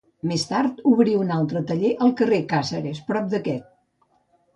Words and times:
Més 0.27 0.43
tard, 0.51 0.77
obrí 0.91 1.11
un 1.17 1.33
altre 1.35 1.61
taller 1.71 1.91
al 2.05 2.13
carrer 2.21 2.39
Càceres, 2.55 3.03
prop 3.11 3.29
d'aquest. 3.35 3.69